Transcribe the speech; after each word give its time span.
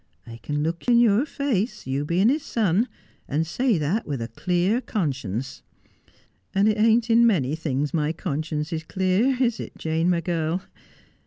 I 0.25 0.37
can 0.37 0.63
look 0.63 0.87
in 0.87 0.99
your 0.99 1.27
face, 1.27 1.85
you 1.85 2.05
being 2.05 2.29
his 2.29 2.41
son, 2.41 2.87
and 3.27 3.45
say 3.45 3.77
that 3.77 4.07
with 4.07 4.19
a 4.19 4.29
clear 4.29 4.81
conscience; 4.81 5.61
and 6.55 6.67
it 6.67 6.79
ain't 6.79 7.11
in 7.11 7.27
many 7.27 7.55
things 7.55 7.93
my 7.93 8.11
conscience 8.11 8.73
is 8.73 8.81
clear, 8.83 9.37
is 9.39 9.59
it, 9.59 9.77
Jane, 9.77 10.09
my 10.09 10.21
girl 10.21 10.63